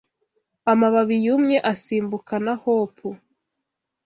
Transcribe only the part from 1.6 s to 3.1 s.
asimbuka na hopu